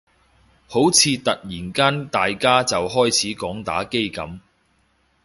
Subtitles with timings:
[0.67, 4.39] 好似突然間大家就開始講打機噉